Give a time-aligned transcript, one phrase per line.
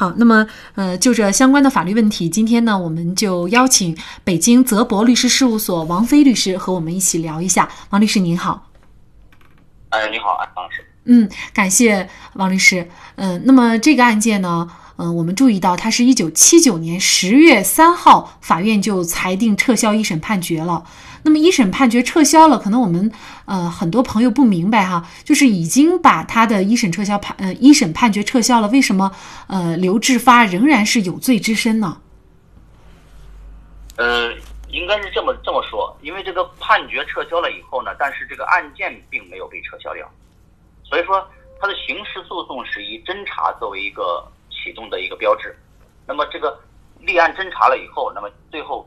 [0.00, 0.46] 好，那么
[0.76, 7.68] 呃，就这相关的法律问题，今天呢，我们就邀请北京泽博律师事务所王飞律师和我们一起聊一下。
[7.90, 8.70] 王律师您好。
[9.90, 10.82] 哎，你好，王老师。
[11.04, 12.88] 嗯，感谢王律师。
[13.16, 14.66] 嗯，那么这个案件呢，
[15.02, 20.84] 嗯，我们注意到，他是一九七九年十月三号，法院就裁定撤销一审判决了。
[21.22, 23.10] 那么一审判决撤销了，可能我们
[23.46, 29.10] 呃很多朋友不明白哈，就是已经把他的一审撤销判呃一审判决撤销了，为什么
[29.46, 31.96] 呃刘志发仍然是有罪之身呢？
[33.96, 34.30] 呃，
[34.68, 40.06] 应该是这么这么说，因为这个判决撤销了以后呢，但是这个案件并没有被撤销掉，
[40.84, 41.26] 所以说
[41.58, 44.22] 他的刑事诉讼是以侦查作为一个
[44.62, 45.56] 启动的一个标志，
[46.06, 46.60] 那么这个
[46.98, 48.86] 立案侦查了以后，那么最后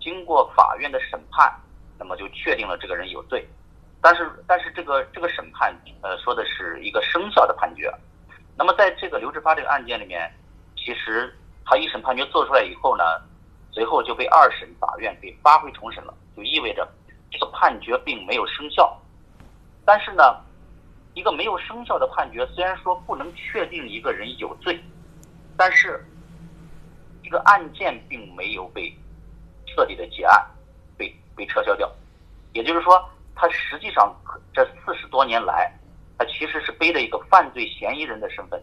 [0.00, 1.52] 经过法院的审判。
[1.98, 3.46] 那么就确定了这个人有罪，
[4.00, 7.88] 但是但是这个这个审判呃说的是一个生效的判决，
[8.58, 10.28] 那么在这个刘志发这个案件里面，
[10.74, 11.32] 其实
[11.64, 13.04] 他一审判决做出来以后呢，
[13.70, 16.88] 随后就被二审法院给发回重审了，就意味着
[17.30, 19.00] 这个判决并没有生效。
[19.84, 20.40] 但是呢，
[21.14, 24.82] 一个没有生效的判决虽然说不能确定一个人有罪，
[25.56, 26.04] 但是
[27.22, 28.94] 这个案件并没有被
[29.66, 30.44] 彻底的结案。
[30.94, 31.90] 被被撤销掉，
[32.52, 33.02] 也就是说，
[33.34, 34.14] 他实际上
[34.52, 35.72] 这四十多年来，
[36.18, 38.62] 他其实是背着一个犯罪嫌疑人的身份，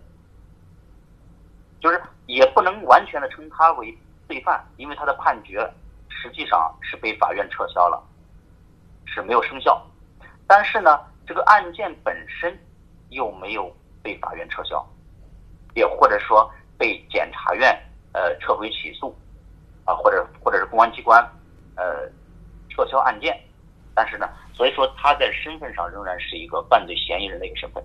[1.82, 5.68] 就是也不能完全的称他为罪犯，因为他的判决
[6.08, 8.02] 实际上是被法院撤销了，
[9.06, 9.84] 是没有生效。
[10.48, 12.58] 但是呢，这个案件本身
[13.10, 14.88] 又没有被法院撤销，
[15.74, 17.78] 也或者说被检察院
[18.14, 19.16] 呃撤回起诉，
[19.86, 21.22] 啊，或者或者是公安机关
[21.76, 22.10] 呃。
[22.72, 23.38] 撤销案件，
[23.94, 27.84] 但是呢，所以说他在身份上仍然是一个犯罪嫌疑人的一个身份。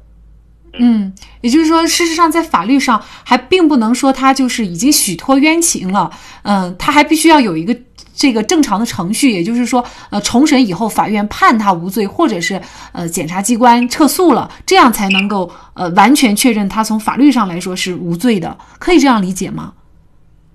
[0.75, 6.13] 嗯，也就是说，事实上在法律上还并不能说他就是已经许脱冤情了。
[6.45, 7.77] 嗯，他还必须要有一个
[8.15, 12.61] 这个正常的程序，也就是说，呃，重审以后法院判他无罪，或者是
[12.93, 18.57] 呃检察机关撤诉了，这样才能够呃完全确认他从法律上来说是无罪的。
[18.79, 19.75] 可以这样理解吗？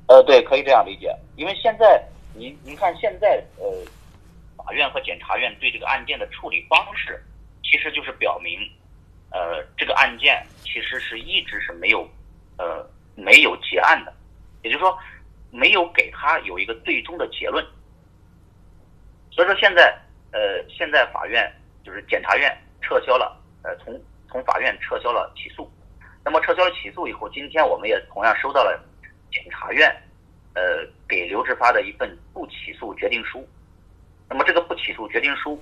[0.08, 1.16] 呃，对，可以这样理解。
[1.36, 2.02] 因为现在
[2.34, 3.66] 您您看现在呃。
[4.70, 7.20] 法院和检察院对这个案件的处理方式，
[7.64, 8.60] 其实就是表明，
[9.32, 12.08] 呃，这个案件其实是一直是没有，
[12.60, 14.14] 呃，没有结案的，
[14.62, 14.96] 也就是说，
[15.52, 17.66] 没有给他有一个最终的结论。
[19.32, 19.98] 所以说现在，
[20.32, 21.52] 呃，现在法院
[21.84, 24.00] 就是检察院撤销了，呃，从
[24.30, 25.72] 从法院撤销了起诉。
[26.26, 28.84] 那么撤销了起诉以后，今天我们也同样收到了
[29.32, 29.90] 检察院，
[30.54, 33.48] 呃，给刘志发的一份不起诉决定书。
[34.28, 35.62] 那么这个不起诉决定书，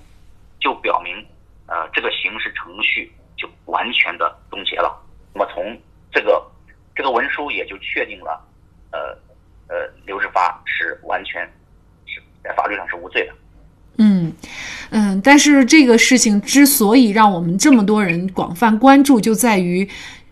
[0.60, 1.24] 就表明，
[1.66, 5.00] 呃，这个刑事程序就完全的终结了。
[5.32, 5.78] 那么从
[6.10, 6.44] 这个
[6.94, 8.44] 这个文书也就确定了，
[8.90, 9.16] 呃
[9.68, 11.42] 呃，刘志发是完全
[12.06, 13.34] 是在法律上是无罪的。
[14.00, 14.32] 嗯
[14.90, 19.86] 嗯，但是这个事情之所以让我们这么多人广泛关注，就在于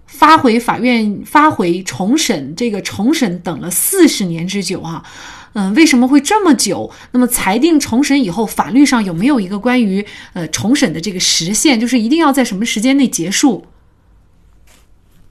[0.07, 5.05] 发回法院发回重审，这个重审等了四十年之久啊。
[5.53, 6.91] 嗯，为什么会这么久？
[7.11, 10.03] 那么裁定重审以后，法律上有没有一个关于
[10.33, 11.79] 呃重审的这个时限？
[11.79, 13.67] 就是一定要在什么时间内结束？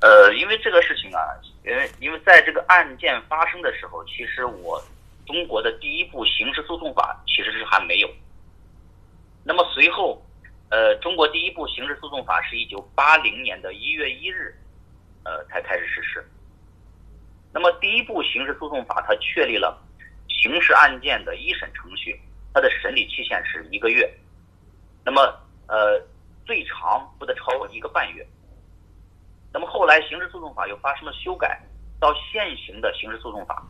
[0.01, 1.17] 呃，因为这个事情啊，
[1.65, 4.79] 因为因为在这个案件发生的时候，其实我
[5.25, 8.07] 中国的第一部刑事诉讼法其实是还没有。
[9.47, 10.19] 那么随后，
[10.69, 14.53] 呃，中国第一部刑事诉讼法是一九八零年的一月一日，
[15.23, 16.27] 呃，才开始实施。
[17.53, 19.79] 那么第一部刑事诉讼法它确立了。
[20.27, 22.19] 刑事案件的一审程序，
[22.53, 24.11] 它的审理期限是一个月，
[25.03, 25.21] 那么
[25.67, 25.99] 呃
[26.45, 28.25] 最长不得超过一个半月。
[29.53, 31.61] 那么后来刑事诉讼法又发生了修改，
[31.99, 33.63] 到现行的刑事诉讼法，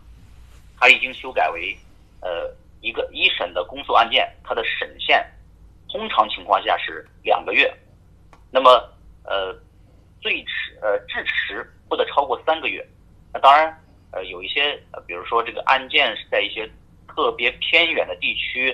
[0.79, 1.77] 它已经修改为
[2.21, 5.25] 呃一个一审的公诉案件，它的审限
[5.95, 7.73] 通常情况下是两个月，
[8.51, 8.69] 那么
[9.23, 9.55] 呃
[10.19, 12.85] 最迟呃至迟不得超过三个月。
[13.33, 13.73] 那当然。
[14.11, 16.65] 呃，有一些呃，比如说这个案件是在一些
[17.05, 18.71] 特别偏远的地区，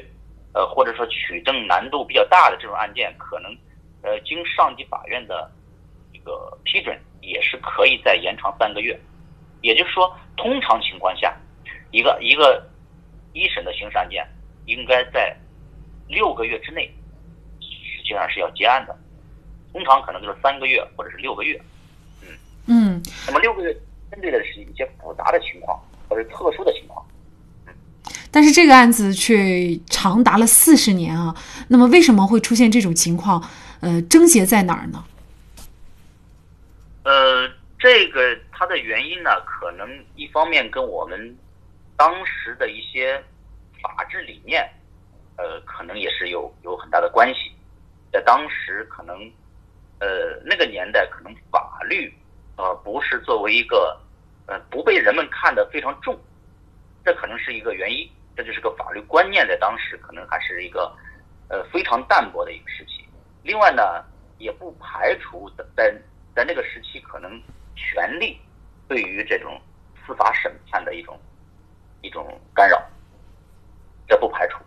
[0.54, 3.52] 呃，或者说取证难度比较大的这种案件，可能
[4.04, 5.52] 呃经上级法院的
[6.14, 8.96] 这个批准，也是可以再延长三个月。
[9.64, 11.36] 也就是说，通常情况下，
[11.90, 12.64] 一个一个
[13.34, 14.24] 一审的刑事案件
[14.68, 15.36] 应该在
[16.08, 16.94] 六个月之内，
[18.02, 18.96] 实际上是要结案的。
[19.72, 21.62] 通常可能就是三个月或者是六个月。
[22.22, 22.28] 嗯
[22.66, 23.04] 嗯。
[23.28, 23.76] 那么六个月。
[24.12, 27.02] 针对的是一些复杂的情况或者特殊的情况，
[28.30, 31.34] 但是这个案子却长达了四十年啊。
[31.70, 33.42] 那么为什么会出现这种情况？
[33.80, 35.02] 呃，症结在哪儿呢？
[37.06, 37.50] 呃，
[37.80, 41.34] 这个它的原因呢，可能一方面跟我们
[41.96, 43.18] 当时的一些
[43.82, 44.70] 法治理念，
[45.38, 47.54] 呃，可能也是有有很大的关系。
[48.12, 49.18] 在当时，可能
[50.00, 52.14] 呃那个年代，可能法律
[52.58, 53.98] 呃不是作为一个
[54.48, 56.20] 呃不被人们看得非常重，
[57.06, 58.10] 这可能是一个原因。
[58.34, 60.96] 这就是个法律观念，在当时可能还是一个
[61.50, 63.06] 呃非常淡薄的一个时期。
[63.44, 64.04] 另外呢，
[64.38, 65.94] 也不排除在
[66.34, 67.30] 在那个时期，可能
[67.76, 68.40] 权力
[68.88, 69.60] 对于这种
[70.06, 71.20] 司法审判的一种
[72.02, 72.82] 一种干扰，
[74.08, 74.60] 这不排除。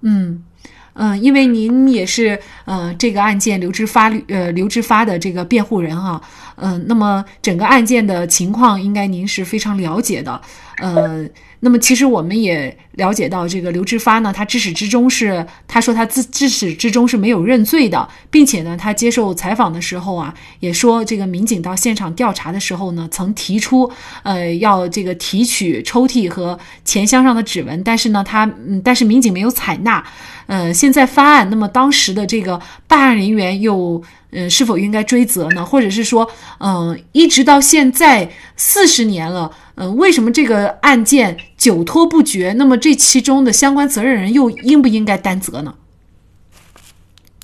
[0.00, 0.44] 嗯。
[0.94, 6.20] 嗯，因为您也是呃这个案件刘志发呃刘志发的这个辩护人哈，
[6.56, 10.40] 嗯，那么整个案件的情况应该您是非常了解的，
[10.78, 11.26] 呃。
[11.64, 23.88] 那么其实我们也了解到，这个刘志发呢，他至始至终是他说他自至始至终是没有认罪的，并且呢，他接受采访的时候啊，也说这个民警到现场调查的时候呢，曾提出
[24.24, 30.04] 呃要这个提取抽屉和钱箱上的指纹，但是呢，他嗯，但是民警没有采纳。
[30.48, 35.64] 呃，现在翻案，那么当时的这个办案人员又嗯是否应该追责呢？
[35.64, 36.28] 或者是说，
[36.58, 39.52] 嗯，一直到现在四十年了。
[39.82, 42.52] 嗯，为什么这个案件久拖不决？
[42.56, 45.76] 那么这其中的相关责任人又应不应该担责呢？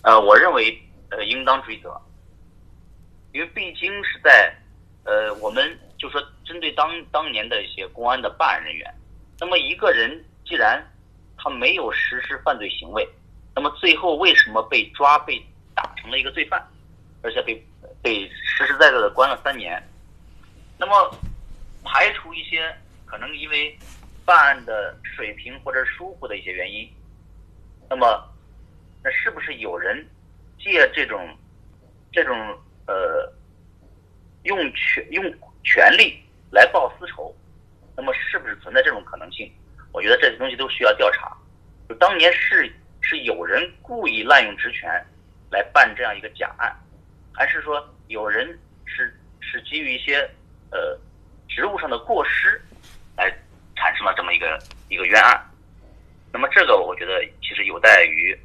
[0.03, 0.81] 呃，我认为
[1.11, 2.01] 呃应当追责，
[3.33, 4.55] 因为毕竟是在
[5.03, 8.95] 呃我们就说针对当当年的一些公安的办案人员，
[9.41, 10.81] 那么一个人既然
[11.37, 13.05] 他没有实施犯罪行为，
[13.53, 15.45] 那么最后为什么被抓被
[15.75, 16.65] 打成了一个罪犯，
[17.21, 17.67] 而且被
[18.01, 19.83] 被实实在在的关了三年？
[20.79, 21.13] 那么。
[21.91, 22.71] 排除一些
[23.07, 23.77] 可能因为
[24.27, 26.87] 办案的水平或者疏忽的一些原因，
[27.89, 28.23] 那么
[29.03, 30.07] 那是不是有人
[30.59, 31.35] 借这种
[32.13, 32.37] 这种
[32.87, 33.33] 呃
[34.43, 35.25] 用权用
[35.65, 37.35] 权力来报私仇？
[37.97, 39.51] 那么是不是存在这种可能性？
[39.91, 41.35] 我觉得这些东西都需要调查。
[41.89, 42.71] 就当年是
[43.01, 44.89] 是有人故意滥用职权
[45.51, 46.77] 来办这样一个假案，
[47.33, 48.47] 还是说有人
[48.85, 50.19] 是是基于一些
[50.71, 51.01] 呃？
[51.49, 52.61] 职务上的过失，
[53.17, 53.29] 来
[53.75, 54.59] 产生了这么一个
[54.89, 55.43] 一个冤案。
[56.33, 58.39] 那么这个我觉得其实有待于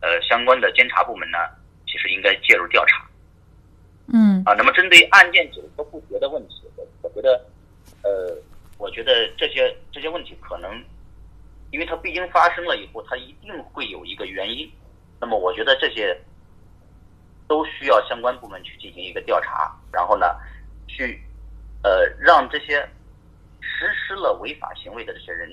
[0.00, 1.38] 呃相关的监察部门呢，
[1.86, 3.06] 其实应该介入调查。
[4.12, 7.44] 嗯啊，那么针对案件久拖不决的问题，我我觉得
[8.02, 8.34] 呃，
[8.78, 10.82] 我觉得这些这些问题可能，
[11.70, 14.68] 因为它毕竟发生了以后，它一定会有一个原因。
[15.20, 16.18] 那么我觉得这些
[17.46, 20.34] 都需要相关部门去进行一个调查，然后呢
[20.88, 21.22] 去。
[21.82, 22.80] 呃，让这些
[23.60, 25.48] 实施了违法行为的这些人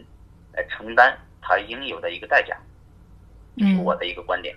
[0.53, 2.57] 来承担他应有的一个代价，
[3.57, 4.55] 这是我的一个观点。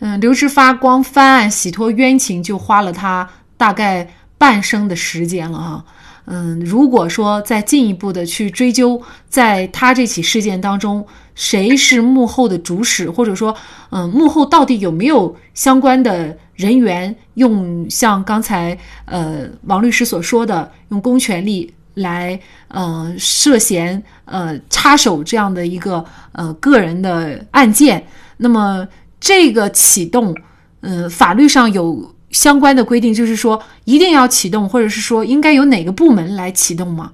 [0.00, 4.08] 嗯，刘志发光翻案洗脱冤情就花了他大概
[4.38, 5.84] 半生的时间了哈。
[6.26, 11.06] 嗯，如果说再进一步的去追究，在他这起事件当中，
[11.38, 13.54] 谁是幕后的主使，或者说，
[13.90, 28.04] 嗯，幕后到底有没有相关的人员用像刚才呃王律师所说的，用公权力来呃涉嫌呃插手这样的一个呃个人的案件，
[28.38, 28.86] 那么
[29.20, 30.34] 这个启动，
[30.80, 32.14] 呃，法律上有。
[32.30, 37.10] 相关的规定就是说，一定要启动，或者是说应该由哪个部门来启动吗？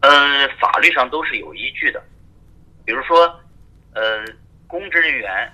[0.00, 0.10] 嗯，
[0.60, 2.02] 法律上都是有依据的。
[2.86, 3.26] 比如说，
[3.94, 4.24] 呃，
[4.68, 5.52] 公职人员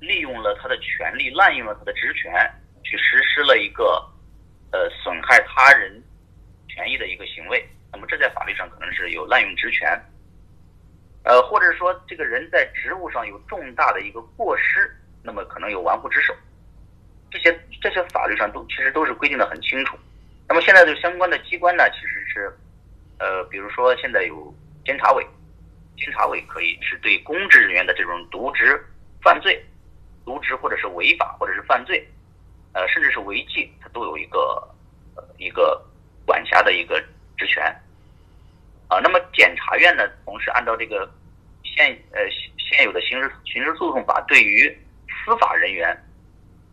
[0.00, 2.32] 利用了他的权利，滥用了他的职权，
[2.82, 4.04] 去实施了一个
[4.72, 6.02] 呃损害他人
[6.68, 9.88] 权益的一个行为，那么这在法律上可能是有滥用职权。
[11.22, 14.90] 呃，或者说这个人在职务上有重大的一个过失，
[15.22, 16.34] 那么可能有玩忽职守。
[17.30, 19.96] 这些这些法律上都其实都是规定的很清楚。
[20.48, 22.52] 那么现在的相关的机关呢，其实是，
[23.20, 24.52] 呃，比如说现在有
[24.84, 25.24] 监察委，
[26.02, 28.78] 监察委可以是对公职人员的这种渎职
[29.22, 29.64] 犯罪、
[30.24, 32.04] 渎职或者是违法或者是犯罪，
[32.72, 34.68] 呃，甚至是违纪，它都有一个
[35.38, 35.80] 一个
[36.26, 37.00] 管辖的一个
[37.36, 37.64] 职权。
[38.88, 41.08] 啊，那么检察院呢，同时按照这个
[41.62, 42.20] 现呃
[42.58, 44.68] 现有的刑事刑事诉讼法，对于
[45.08, 45.96] 司法人员。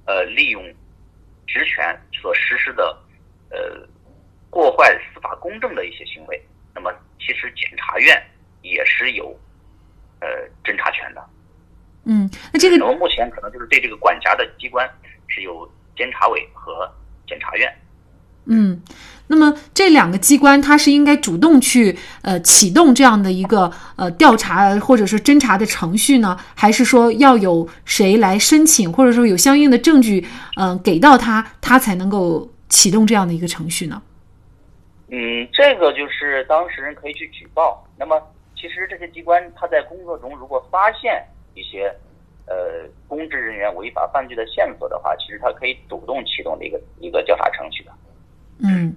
[0.05, 0.63] 呃，利用
[1.45, 2.99] 职权所实施的
[3.51, 3.87] 呃
[4.49, 6.43] 破坏司法公正的一些行为，
[6.73, 8.19] 那么其实检察院
[8.61, 9.37] 也是有
[10.19, 10.27] 呃
[10.63, 11.23] 侦查权的。
[12.05, 14.89] 嗯，那这个那么目前可能就是对这个管辖的机关
[15.27, 16.89] 是有监察委和
[17.27, 17.71] 检察院。
[18.45, 18.81] 嗯。
[19.31, 30.25] 那么这两个机关，它是应该主动去呃启动这样的一个呃调查或者是侦查的程序呢，还是说要有谁来申请，或者说有相应的证据
[30.55, 34.01] 嗯给到他，他才能够启动这样的一个程序呢？
[35.09, 37.87] 嗯，这个就是当事人可以去举报。
[37.99, 38.19] 那么，
[38.59, 41.93] 其实这些机关他在工作中如果发现一些
[42.45, 47.91] 呃公职人员违法犯罪的线索的话，其实他可以主动启动的一个一个调查程序的。
[48.59, 48.95] 嗯。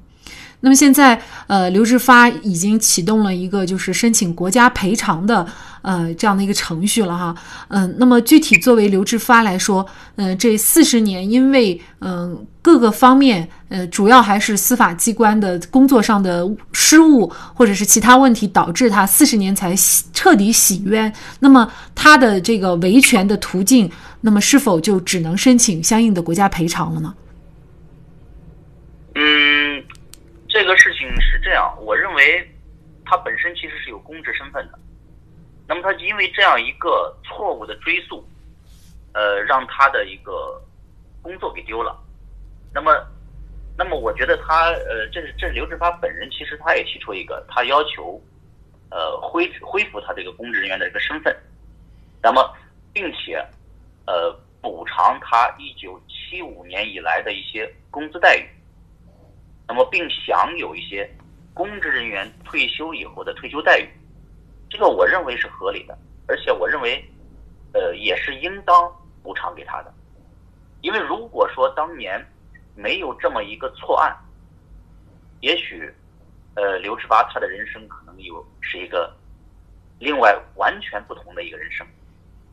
[0.64, 5.44] 那么现在，呃，刘志发已经启动了一个就是申请国家赔偿的，
[5.82, 7.34] 呃，这样的一个程序了哈。
[7.68, 9.86] 嗯，那么具体作为刘志发来说，
[10.16, 19.74] 嗯，这四十年因为嗯各个方面，呃，主要还是司法机关的工作上的失误或者是其他问题导致他四十年才
[20.12, 21.12] 彻底洗冤。
[21.38, 27.14] 那么他的这个维权的途径，那么是否就只能申请相应的国家赔偿了呢？
[29.14, 29.52] 嗯。
[30.54, 32.46] 这个事情是这样，我认为
[33.06, 34.78] 他本身其实是有公职身份的，
[35.72, 38.22] 那么他因为这样一个错误的追诉，
[39.14, 40.60] 呃，让他的一个
[41.22, 41.98] 工作给丢了，
[42.74, 42.92] 那么，
[43.78, 48.20] 那么我觉得他，呃，这是这是刘志发本人其实他也提出一个，他要求，
[48.90, 51.34] 呃，恢恢复他这个公职人员的一个身份，
[52.22, 52.54] 那么，
[52.92, 53.42] 并且，
[54.04, 58.46] 呃，补偿他一九七五年以来的一些工资待遇。
[59.66, 61.10] 那么，并享有一些
[61.54, 63.88] 公职人员退休以后的退休待遇，
[64.72, 67.04] 这个我认为是合理的，而且我认为，
[67.74, 68.90] 呃，也是应当
[69.22, 69.92] 补偿给他的。
[70.80, 72.24] 因为如果说当年
[72.74, 74.16] 没有这么一个错案，
[75.40, 75.92] 也许，
[76.54, 79.14] 呃，刘志发他的人生可能有是一个
[79.98, 81.86] 另外完全不同的一个人生，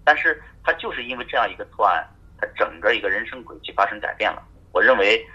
[0.03, 2.05] 但是他就是因为这样一个错案，
[2.37, 4.43] 他整个一个人生轨迹发生改变了。
[4.73, 5.25] 我认为。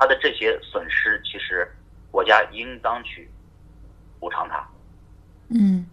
[0.00, 1.68] 他的这些损失，其实
[2.12, 3.28] 国家应当去
[4.20, 4.64] 补偿他。
[5.48, 5.84] 嗯，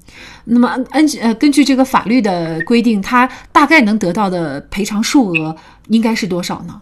[0.46, 5.56] 那么按呃根据这个法律的规定，他大概能得到的赔偿数额
[5.88, 6.82] 应该是多少呢？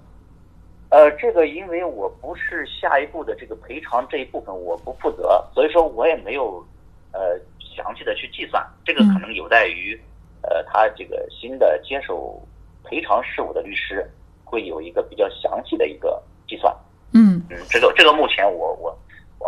[0.89, 6.63] 呃，这个因为我不是下一步的这个赔偿这一部分我不负责，所以说我也没有
[7.11, 7.39] 呃
[7.75, 9.99] 详细的去计算，这个可能有待于
[10.41, 12.39] 呃他这个新的接手
[12.83, 14.07] 赔偿事务的律师
[14.43, 16.71] 会有一个比较详细的一个计算。
[17.13, 18.97] 嗯嗯，这个这个目前我我我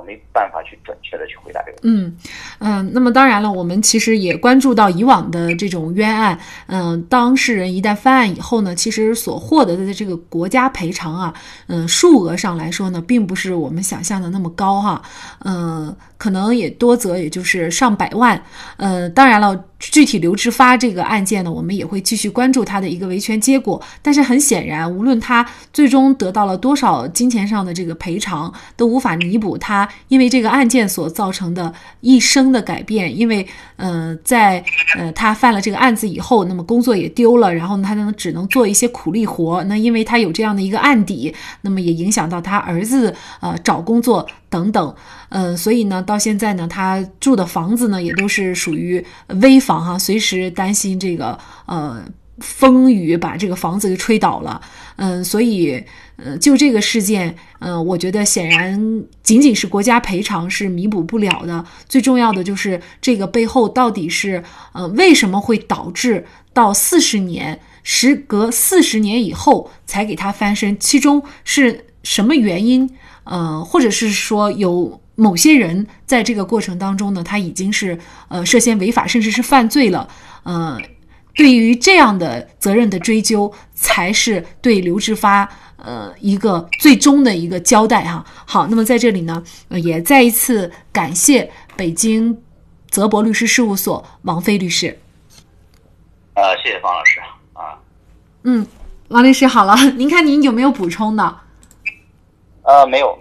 [0.05, 1.77] 没办法去准确的去回答这个。
[1.83, 2.15] 嗯
[2.59, 11.33] 嗯，那么当然了，我们其实也关注到以往的这种冤案，嗯，当事人一旦翻案以后呢，其实所获得的这个国家赔偿啊，
[11.67, 15.01] 嗯，数额上来说呢，并不是我们想象的那么高哈，
[15.43, 18.41] 嗯，可能也多则也就是上百万，
[18.77, 19.65] 呃，当然了。
[19.77, 23.79] 具体刘志发这个案件呢，我们也会继续关注他的一个维权结果。
[24.01, 33.15] 但是很显然，无论他最终得到了多少金钱上的这个赔偿，都无法弥补他因为这个案件所造成的一生的改变。
[33.15, 33.45] 因为，
[33.75, 34.63] 呃，在
[34.97, 39.63] 呃他犯了这个案子以后，那么工作也丢了，然后，他呢只能做一些苦力活。
[39.65, 44.25] 那因为他有这样的一个案底，那么也影响到他儿子呃找工作。
[44.47, 44.95] 等等，
[45.29, 49.05] 嗯，所以呢，到到现在呢，他住的房子呢，也都是属于
[49.41, 52.01] 危房哈，随时担心这个呃
[52.39, 54.61] 风雨把这个房子给吹倒了，
[54.95, 55.83] 嗯，所以，
[56.15, 64.41] 呃，就这个事件，嗯，我觉得显然仅仅是国家赔偿是弥补不了的，最重要的就是这个背后到底是
[64.71, 72.89] 呃为什么会导致到四十年，时隔四十年以后才给他翻身，其中是什么原因？
[73.25, 80.07] 呃，或者是说有某些人在这个过程当中呢，他已经是呃涉嫌违法，甚至是犯罪了。
[80.43, 80.79] 呃，
[81.33, 88.25] 对于这样的责任的追究，才是对刘志发呃一个最终的一个交代哈。
[88.45, 92.37] 好，那么在这里呢，也再一次感谢北京
[92.89, 94.97] 泽博律师事务所王飞律师。
[96.35, 97.19] 呃，谢谢方老师
[97.53, 97.75] 啊。
[98.43, 98.65] 嗯，
[99.07, 101.37] 王律师好了， 您看您有没有补充的？
[102.63, 103.13] 呃，没有。